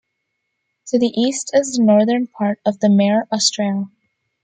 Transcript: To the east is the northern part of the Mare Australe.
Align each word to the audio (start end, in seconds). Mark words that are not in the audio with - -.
To 0.87 0.97
the 0.97 1.13
east 1.15 1.51
is 1.53 1.75
the 1.77 1.83
northern 1.83 2.25
part 2.25 2.59
of 2.65 2.79
the 2.79 2.89
Mare 2.89 3.27
Australe. 3.31 3.91